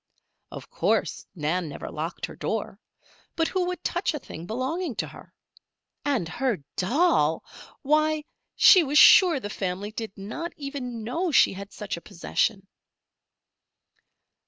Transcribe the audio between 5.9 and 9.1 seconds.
And her doll! Why, she was